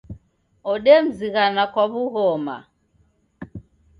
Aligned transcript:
Odemzighana 0.71 1.63
kwa 1.71 1.83
w'ughoma 1.91 2.57